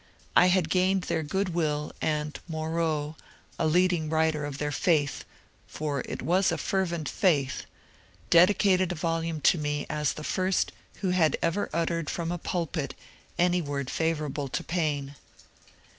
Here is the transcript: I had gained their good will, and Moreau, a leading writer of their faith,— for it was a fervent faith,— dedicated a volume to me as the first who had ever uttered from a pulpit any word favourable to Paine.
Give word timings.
I 0.35 0.47
had 0.47 0.71
gained 0.71 1.03
their 1.03 1.21
good 1.21 1.49
will, 1.49 1.91
and 2.01 2.39
Moreau, 2.49 3.17
a 3.59 3.67
leading 3.67 4.09
writer 4.09 4.45
of 4.45 4.57
their 4.57 4.71
faith,— 4.71 5.25
for 5.67 6.01
it 6.09 6.23
was 6.23 6.51
a 6.51 6.57
fervent 6.57 7.07
faith,— 7.07 7.67
dedicated 8.31 8.91
a 8.91 8.95
volume 8.95 9.41
to 9.41 9.59
me 9.59 9.85
as 9.91 10.13
the 10.13 10.23
first 10.23 10.71
who 11.01 11.11
had 11.11 11.37
ever 11.43 11.69
uttered 11.71 12.09
from 12.09 12.31
a 12.31 12.39
pulpit 12.39 12.95
any 13.37 13.61
word 13.61 13.91
favourable 13.91 14.47
to 14.47 14.63
Paine. 14.63 15.17